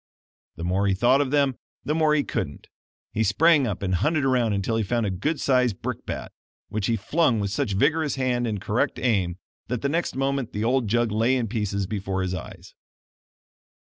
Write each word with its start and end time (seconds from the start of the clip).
The 0.55 0.63
more 0.63 0.87
he 0.87 0.95
thought 0.95 1.21
of 1.21 1.29
them, 1.29 1.59
the 1.85 1.93
more 1.93 2.15
he 2.15 2.23
couldn't. 2.23 2.69
He 3.13 3.23
sprang 3.23 3.67
up 3.67 3.83
and 3.83 3.93
hunted 3.93 4.25
around 4.25 4.53
until 4.53 4.75
he 4.77 4.81
found 4.81 5.05
a 5.05 5.11
good 5.11 5.39
size 5.39 5.73
brick 5.73 6.07
bat, 6.07 6.31
which 6.69 6.87
he 6.87 6.95
flung 6.95 7.39
with 7.39 7.51
such 7.51 7.73
vigorous 7.73 8.15
hand 8.15 8.47
and 8.47 8.59
correct 8.59 8.97
aim 8.97 9.37
that 9.67 9.83
the 9.83 9.89
next 9.89 10.15
moment 10.15 10.53
the 10.53 10.63
old 10.63 10.87
jug 10.87 11.11
lay 11.11 11.35
in 11.35 11.47
pieces 11.47 11.85
before 11.85 12.23
his 12.23 12.33
eyes. 12.33 12.73